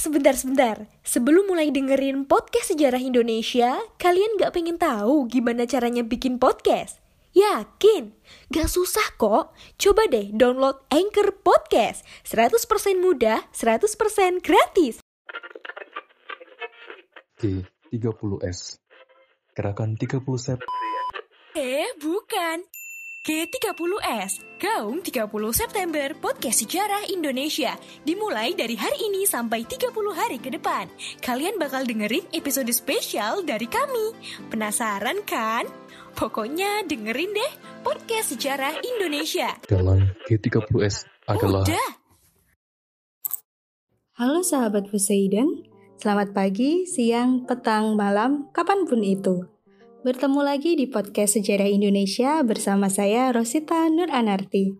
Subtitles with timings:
[0.00, 0.88] sebentar-sebentar.
[1.04, 7.04] Sebelum mulai dengerin podcast sejarah Indonesia, kalian gak pengen tahu gimana caranya bikin podcast?
[7.36, 8.16] Yakin?
[8.50, 9.54] Gak susah kok.
[9.78, 12.02] Coba deh download Anchor Podcast.
[12.26, 14.98] 100% mudah, 100% gratis.
[17.40, 18.80] G30S
[19.56, 20.60] Gerakan 30 Sep
[21.56, 22.79] Eh, bukan.
[23.20, 27.76] G30S, Gaung 30 September Podcast Sejarah Indonesia.
[28.00, 30.88] Dimulai dari hari ini sampai 30 hari ke depan.
[31.20, 34.16] Kalian bakal dengerin episode spesial dari kami.
[34.48, 35.68] Penasaran kan?
[36.16, 37.52] Pokoknya dengerin deh
[37.84, 39.52] Podcast Sejarah Indonesia.
[39.68, 41.90] Dalam G30S adalah Udah,
[44.16, 45.68] Halo sahabat Poseidon,
[46.00, 49.59] selamat pagi, siang, petang, malam, kapan pun itu.
[50.00, 54.72] Bertemu lagi di podcast Sejarah Indonesia bersama saya Rosita Nur Anarti.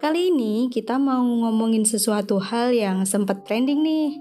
[0.00, 4.16] Kali ini kita mau ngomongin sesuatu hal yang sempat trending nih.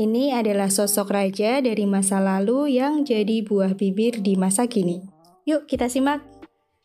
[0.00, 5.04] Ini adalah sosok raja dari masa lalu yang jadi buah bibir di masa kini.
[5.44, 6.24] Yuk kita simak.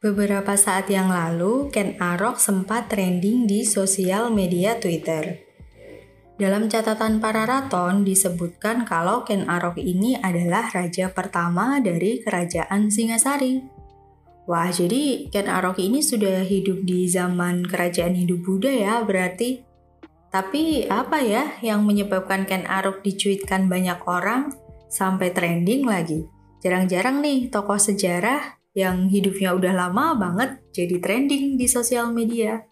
[0.04, 5.51] Beberapa saat yang lalu, Ken Arok sempat trending di sosial media Twitter.
[6.40, 13.62] Dalam catatan para raton disebutkan kalau Ken Arok ini adalah raja pertama dari kerajaan Singasari.
[14.50, 19.62] Wah, jadi Ken Arok ini sudah hidup di zaman kerajaan Hindu Buddha ya berarti.
[20.32, 24.56] Tapi apa ya yang menyebabkan Ken Arok dicuitkan banyak orang
[24.88, 26.26] sampai trending lagi?
[26.64, 32.64] Jarang-jarang nih tokoh sejarah yang hidupnya udah lama banget jadi trending di sosial media.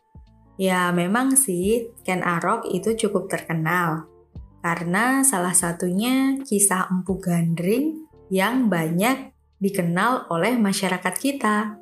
[0.60, 4.12] Ya memang sih Ken Arok itu cukup terkenal
[4.60, 9.32] karena salah satunya kisah Empu Gandring yang banyak
[9.64, 11.80] dikenal oleh masyarakat kita.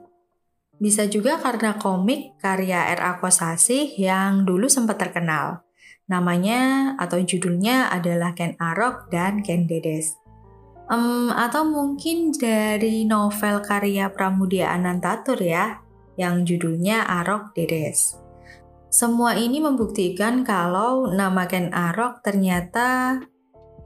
[0.77, 3.17] Bisa juga karena komik karya R.A.
[3.17, 5.65] Kosasih yang dulu sempat terkenal.
[6.05, 10.13] Namanya atau judulnya adalah Ken Arok dan Ken Dedes.
[10.87, 15.81] Em, atau mungkin dari novel karya Pramudia Anantatur ya,
[16.15, 18.26] yang judulnya Arok Dedes.
[18.87, 23.19] Semua ini membuktikan kalau nama Ken Arok ternyata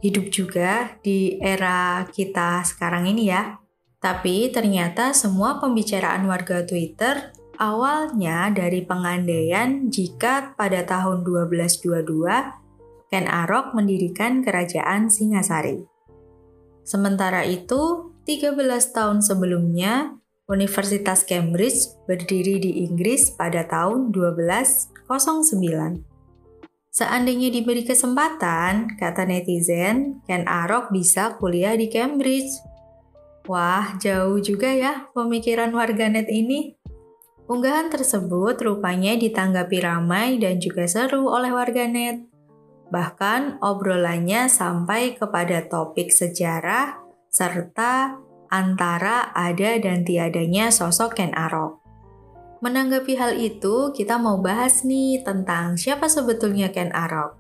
[0.05, 3.57] hidup juga di era kita sekarang ini ya.
[4.01, 13.77] Tapi ternyata semua pembicaraan warga Twitter awalnya dari pengandaian jika pada tahun 1222 Ken Arok
[13.77, 15.85] mendirikan kerajaan Singasari.
[16.81, 18.57] Sementara itu, 13
[18.95, 20.17] tahun sebelumnya,
[20.49, 26.05] Universitas Cambridge berdiri di Inggris pada tahun 1209.
[26.91, 32.51] Seandainya diberi kesempatan, kata netizen, Ken Arok bisa kuliah di Cambridge.
[33.47, 36.75] Wah, jauh juga ya pemikiran warganet ini.
[37.51, 42.31] Unggahan tersebut rupanya ditanggapi ramai dan juga seru oleh warganet.
[42.91, 48.20] Bahkan obrolannya sampai kepada topik sejarah serta
[48.51, 51.79] antara ada dan tiadanya sosok Ken Arok.
[52.61, 57.39] Menanggapi hal itu, kita mau bahas nih tentang siapa sebetulnya Ken Arok.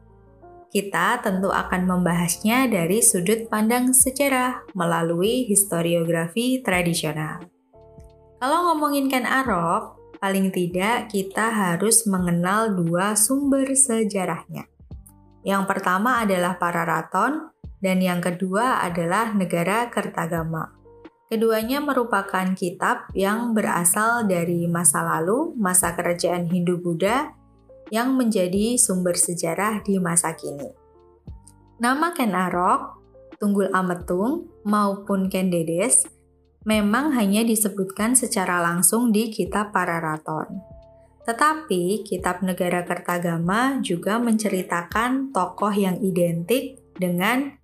[0.71, 7.43] Kita tentu akan membahasnya dari sudut pandang sejarah melalui historiografi tradisional.
[8.41, 14.65] Kalau ngomongin Ken Arok, paling tidak kita harus mengenal dua sumber sejarahnya.
[15.45, 20.80] Yang pertama adalah para raton, dan yang kedua adalah negara Kertagama.
[21.31, 27.31] Keduanya merupakan kitab yang berasal dari masa lalu, masa kerajaan Hindu-Buddha,
[27.87, 30.67] yang menjadi sumber sejarah di masa kini.
[31.79, 32.99] Nama Ken Arok,
[33.39, 36.03] Tunggul Ametung, maupun Ken Dedes
[36.67, 40.61] memang hanya disebutkan secara langsung di kitab para raton.
[41.23, 47.55] Tetapi kitab Negara Kertagama juga menceritakan tokoh yang identik dengan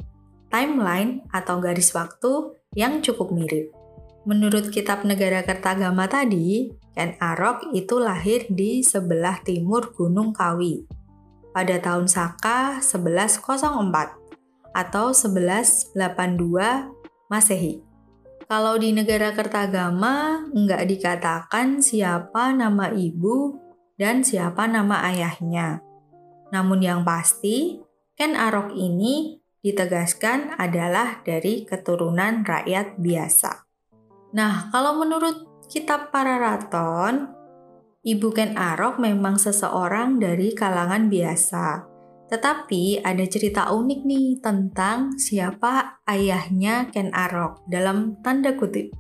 [0.50, 3.72] timeline atau garis waktu yang cukup mirip.
[4.28, 10.84] Menurut kitab negara Kertagama tadi, Ken Arok itu lahir di sebelah timur Gunung Kawi
[11.56, 15.96] pada tahun Saka 1104 atau 1182
[17.32, 17.80] Masehi.
[18.48, 23.60] Kalau di negara Kertagama nggak dikatakan siapa nama ibu
[23.96, 25.80] dan siapa nama ayahnya.
[26.52, 27.80] Namun yang pasti,
[28.16, 29.40] Ken Arok ini
[29.72, 33.68] ditegaskan adalah dari keturunan rakyat biasa.
[34.32, 37.32] Nah, kalau menurut kitab para raton,
[38.08, 41.84] Ibu Ken Arok memang seseorang dari kalangan biasa.
[42.28, 48.96] Tetapi ada cerita unik nih tentang siapa ayahnya Ken Arok dalam tanda kutip.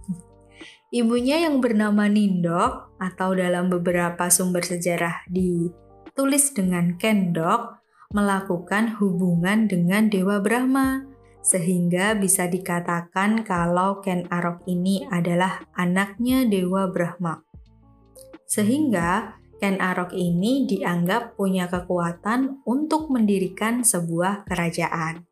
[0.88, 7.77] Ibunya yang bernama Nindok atau dalam beberapa sumber sejarah ditulis dengan Kendok
[8.16, 11.04] melakukan hubungan dengan Dewa Brahma,
[11.44, 17.44] sehingga bisa dikatakan kalau Ken Arok ini adalah anaknya Dewa Brahma.
[18.48, 25.26] Sehingga Ken Arok ini dianggap punya kekuatan untuk mendirikan sebuah kerajaan.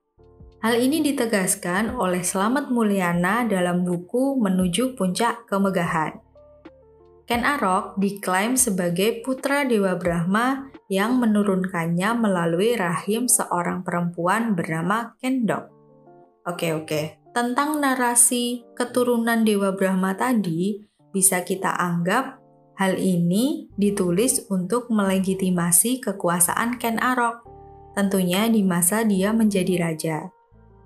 [0.65, 6.17] Hal ini ditegaskan oleh Slamet Mulyana dalam buku Menuju Puncak Kemegahan.
[7.29, 15.73] Ken Arok diklaim sebagai putra Dewa Brahma yang menurunkannya melalui rahim seorang perempuan bernama Kendok.
[16.45, 17.01] Oke oke,
[17.33, 22.37] tentang narasi keturunan Dewa Brahma tadi, bisa kita anggap
[22.77, 27.41] hal ini ditulis untuk melegitimasi kekuasaan Ken Arok,
[27.97, 30.17] tentunya di masa dia menjadi raja.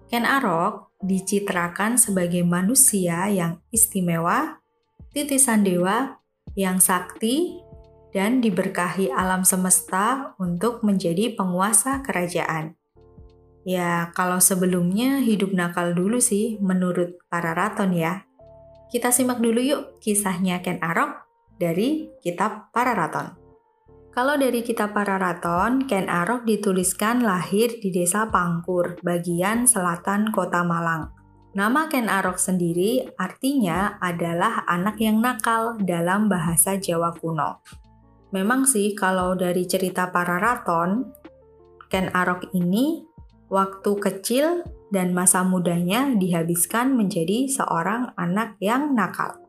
[0.08, 4.64] Ken Arok dicitrakan sebagai manusia yang istimewa,
[5.12, 6.22] titisan dewa,
[6.56, 7.62] yang sakti,
[8.10, 12.74] dan diberkahi alam semesta untuk menjadi penguasa kerajaan.
[13.68, 18.26] Ya, kalau sebelumnya hidup nakal dulu sih menurut para raton ya.
[18.90, 21.30] Kita simak dulu yuk kisahnya Ken Arok
[21.62, 23.38] dari kitab Para Raton.
[24.10, 30.66] Kalau dari kitab para raton, Ken Arok dituliskan lahir di desa Pangkur, bagian selatan kota
[30.66, 31.14] Malang.
[31.54, 37.62] Nama Ken Arok sendiri artinya adalah anak yang nakal dalam bahasa Jawa kuno.
[38.30, 41.10] Memang sih kalau dari cerita para raton,
[41.90, 43.02] Ken Arok ini
[43.50, 44.62] waktu kecil
[44.94, 49.49] dan masa mudanya dihabiskan menjadi seorang anak yang nakal.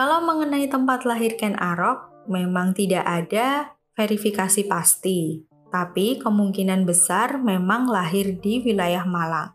[0.00, 7.84] Kalau mengenai tempat lahir Ken Arok, memang tidak ada verifikasi pasti, tapi kemungkinan besar memang
[7.84, 9.52] lahir di wilayah Malang.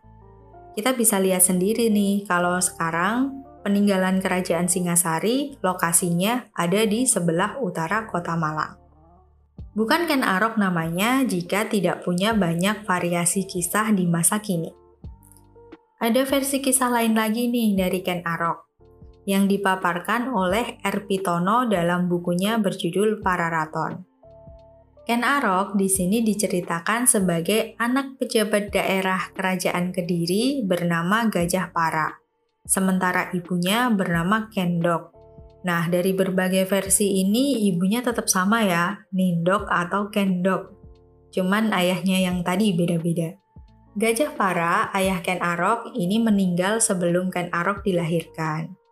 [0.78, 8.06] Kita bisa lihat sendiri nih, kalau sekarang peninggalan kerajaan Singasari, lokasinya ada di sebelah utara
[8.06, 8.78] kota Malang.
[9.74, 14.70] Bukan Ken Arok namanya jika tidak punya banyak variasi kisah di masa kini.
[15.98, 18.65] Ada versi kisah lain lagi nih dari Ken Arok
[19.26, 21.04] yang dipaparkan oleh R.
[21.10, 24.06] Pitono dalam bukunya berjudul Para Raton.
[25.06, 32.10] Ken Arok di sini diceritakan sebagai anak pejabat daerah kerajaan Kediri bernama Gajah Para,
[32.66, 35.14] sementara ibunya bernama Kendok.
[35.62, 40.74] Nah, dari berbagai versi ini ibunya tetap sama ya, Nindok atau Kendok.
[41.30, 43.34] Cuman ayahnya yang tadi beda-beda.
[43.94, 48.85] Gajah Para, ayah Ken Arok, ini meninggal sebelum Ken Arok dilahirkan.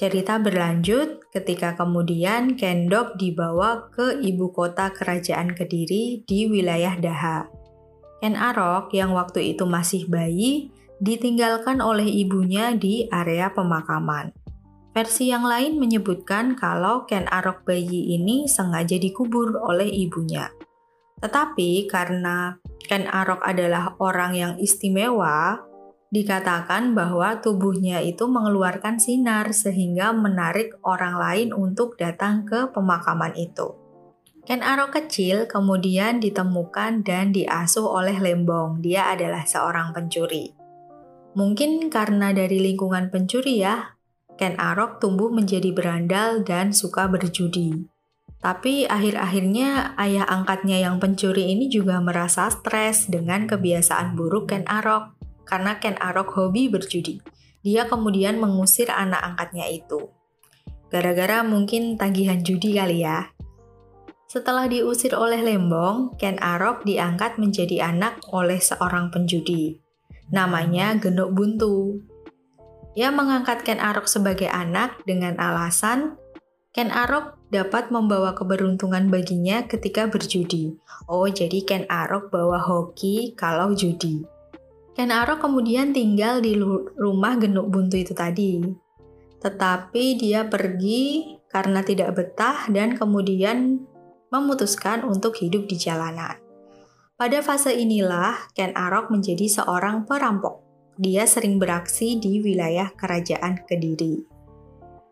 [0.00, 7.44] Cerita berlanjut ketika kemudian Kendok dibawa ke ibu kota kerajaan Kediri di wilayah Daha.
[8.24, 10.72] Ken Arok yang waktu itu masih bayi
[11.04, 14.32] ditinggalkan oleh ibunya di area pemakaman.
[14.96, 20.48] Versi yang lain menyebutkan kalau Ken Arok bayi ini sengaja dikubur oleh ibunya.
[21.20, 22.56] Tetapi karena
[22.88, 25.60] Ken Arok adalah orang yang istimewa,
[26.10, 33.78] dikatakan bahwa tubuhnya itu mengeluarkan sinar sehingga menarik orang lain untuk datang ke pemakaman itu.
[34.42, 38.82] Ken Arok kecil kemudian ditemukan dan diasuh oleh Lembong.
[38.82, 40.50] Dia adalah seorang pencuri.
[41.38, 43.94] Mungkin karena dari lingkungan pencuri ya,
[44.34, 47.86] Ken Arok tumbuh menjadi berandal dan suka berjudi.
[48.42, 55.19] Tapi akhir-akhirnya ayah angkatnya yang pencuri ini juga merasa stres dengan kebiasaan buruk Ken Arok
[55.50, 57.18] karena Ken Arok hobi berjudi.
[57.66, 60.14] Dia kemudian mengusir anak angkatnya itu.
[60.94, 63.34] Gara-gara mungkin tagihan judi kali ya.
[64.30, 69.82] Setelah diusir oleh Lembong, Ken Arok diangkat menjadi anak oleh seorang penjudi.
[70.30, 71.98] Namanya Genok Buntu.
[72.94, 76.14] Ia mengangkat Ken Arok sebagai anak dengan alasan
[76.70, 80.78] Ken Arok dapat membawa keberuntungan baginya ketika berjudi.
[81.10, 84.22] Oh, jadi Ken Arok bawa hoki kalau judi.
[84.94, 86.58] Ken Arok kemudian tinggal di
[86.98, 88.58] rumah genuk buntu itu tadi.
[89.40, 93.80] Tetapi dia pergi karena tidak betah dan kemudian
[94.30, 96.38] memutuskan untuk hidup di jalanan.
[97.20, 100.66] Pada fase inilah Ken Arok menjadi seorang perampok.
[101.00, 104.20] dia sering beraksi di wilayah kerajaan Kediri.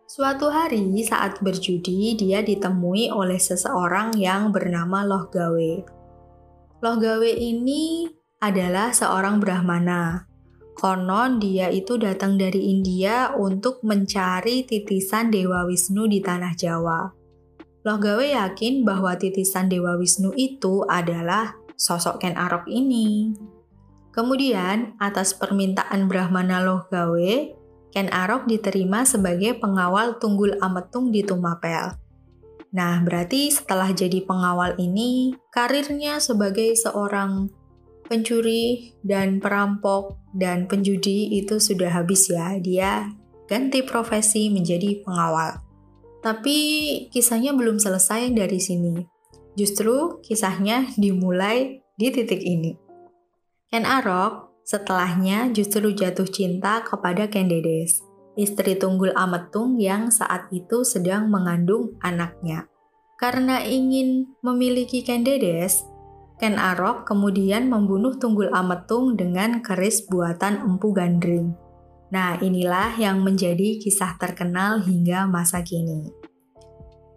[0.04, 5.72] Suatu hari saat berjudi, dia ditemui oleh seseorang yang bernama Loh Gawe.
[6.84, 8.04] Loh Gawe ini
[8.38, 10.30] adalah seorang Brahmana.
[10.78, 17.10] Konon dia itu datang dari India untuk mencari titisan Dewa Wisnu di tanah Jawa.
[17.82, 23.34] Loh Gawe yakin bahwa titisan Dewa Wisnu itu adalah sosok Ken Arok ini.
[24.14, 27.32] Kemudian, atas permintaan Brahmana Loh Gawe,
[27.90, 31.98] Ken Arok diterima sebagai pengawal Tunggul Ametung di Tumapel.
[32.70, 37.50] Nah, berarti setelah jadi pengawal ini, karirnya sebagai seorang
[38.08, 42.56] pencuri dan perampok dan penjudi itu sudah habis ya.
[42.58, 43.12] Dia
[43.44, 45.60] ganti profesi menjadi pengawal.
[46.24, 46.58] Tapi
[47.12, 49.04] kisahnya belum selesai dari sini.
[49.54, 52.74] Justru kisahnya dimulai di titik ini.
[53.68, 60.86] Ken Arok setelahnya justru jatuh cinta kepada Ken Dedes istri Tunggul Ametung yang saat itu
[60.86, 62.70] sedang mengandung anaknya.
[63.18, 65.82] Karena ingin memiliki Ken Dedes,
[66.38, 71.50] Ken Arok kemudian membunuh Tunggul Ametung dengan keris buatan Empu Gandring.
[72.14, 76.14] Nah, inilah yang menjadi kisah terkenal hingga masa kini.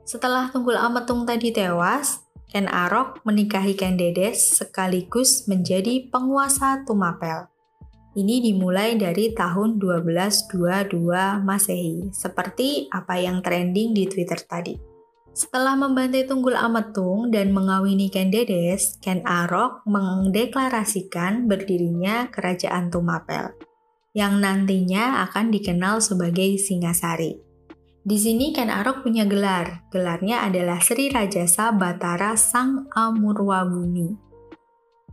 [0.09, 7.45] Setelah Tunggul Ametung tadi tewas, Ken Arok menikahi Ken Dedes sekaligus menjadi penguasa Tumapel.
[8.17, 14.90] Ini dimulai dari tahun 1222 Masehi, seperti apa yang trending di Twitter tadi.
[15.31, 23.55] Setelah membantai Tunggul Ametung dan mengawini Ken Dedes, Ken Arok mendeklarasikan berdirinya Kerajaan Tumapel,
[24.11, 27.39] yang nantinya akan dikenal sebagai Singasari.
[28.03, 34.31] Di sini Ken Arok punya gelar, gelarnya adalah Sri Rajasa Batara Sang Amurwabumi.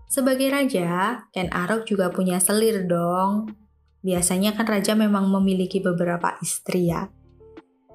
[0.09, 3.53] Sebagai raja, Ken Arok juga punya selir dong.
[4.01, 7.13] Biasanya kan raja memang memiliki beberapa istri ya.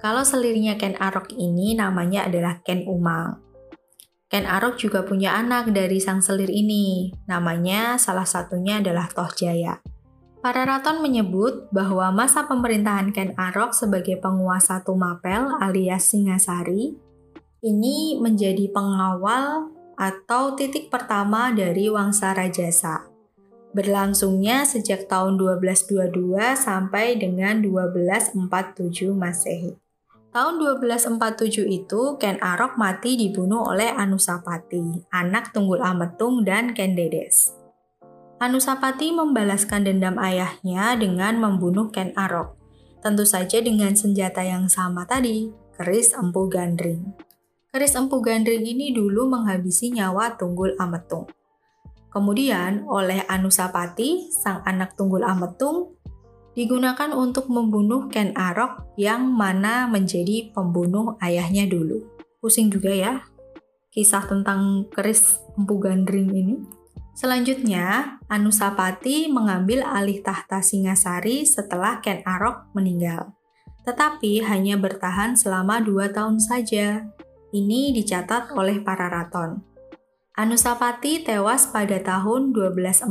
[0.02, 3.38] Kalau selirnya Ken Arok ini namanya adalah Ken Umang.
[4.26, 7.14] Ken Arok juga punya anak dari sang selir ini.
[7.30, 9.78] Namanya salah satunya adalah Toh Jaya.
[10.44, 16.98] Para raton menyebut bahwa masa pemerintahan Ken Arok sebagai penguasa Tumapel alias Singasari
[17.64, 23.08] ini menjadi pengawal atau titik pertama dari Wangsa Rajasa.
[23.72, 26.12] Berlangsungnya sejak tahun 1222
[26.54, 29.83] sampai dengan 1247 Masehi.
[30.34, 37.54] Tahun 1247 itu Ken Arok mati dibunuh oleh Anusapati, anak Tunggul Ametung dan Ken Dedes.
[38.42, 42.58] Anusapati membalaskan dendam ayahnya dengan membunuh Ken Arok.
[42.98, 47.14] Tentu saja dengan senjata yang sama tadi, keris empu gandring.
[47.70, 51.30] Keris empu gandring ini dulu menghabisi nyawa Tunggul Ametung.
[52.10, 55.93] Kemudian oleh Anusapati, sang anak Tunggul Ametung,
[56.54, 62.02] digunakan untuk membunuh Ken Arok yang mana menjadi pembunuh ayahnya dulu.
[62.38, 63.14] Pusing juga ya
[63.94, 66.56] kisah tentang keris empu gandring ini.
[67.14, 73.38] Selanjutnya, Anusapati mengambil alih tahta Singasari setelah Ken Arok meninggal.
[73.86, 77.06] Tetapi hanya bertahan selama dua tahun saja.
[77.54, 79.62] Ini dicatat oleh para raton.
[80.34, 83.06] Anusapati tewas pada tahun 1249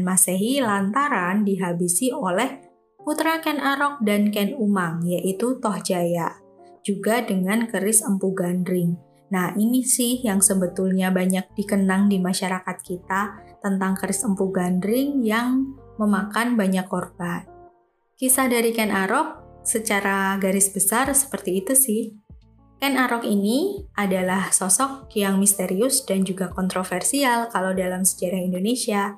[0.00, 2.64] Masehi lantaran dihabisi oleh
[3.04, 6.32] putra Ken Arok dan Ken Umang, yaitu Toh Jaya,
[6.80, 8.96] juga dengan keris empu gandring.
[9.36, 15.76] Nah, ini sih yang sebetulnya banyak dikenang di masyarakat kita tentang keris empu gandring yang
[16.00, 17.44] memakan banyak korban.
[18.16, 22.16] Kisah dari Ken Arok secara garis besar seperti itu sih.
[22.84, 29.16] Ken Arok ini adalah sosok yang misterius dan juga kontroversial kalau dalam sejarah Indonesia.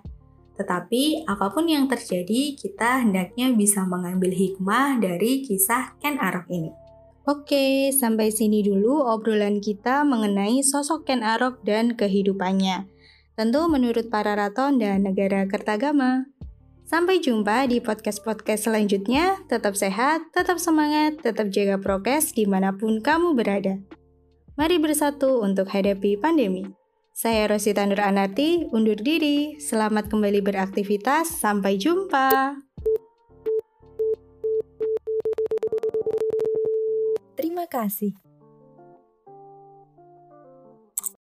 [0.55, 6.71] Tetapi apa pun yang terjadi, kita hendaknya bisa mengambil hikmah dari kisah Ken Arok ini.
[7.27, 12.87] Oke, sampai sini dulu obrolan kita mengenai sosok Ken Arok dan kehidupannya.
[13.35, 16.31] Tentu menurut para raton dan negara Kertagama.
[16.87, 19.43] Sampai jumpa di podcast-podcast selanjutnya.
[19.51, 23.83] Tetap sehat, tetap semangat, tetap jaga prokes di mana pun kamu berada.
[24.55, 26.63] Mari bersatu untuk hadapi pandemi.
[27.11, 29.59] Saya Rosita Nur Anarti, undur diri.
[29.59, 31.27] Selamat kembali beraktivitas.
[31.27, 32.55] Sampai jumpa.
[37.35, 38.26] Terima kasih.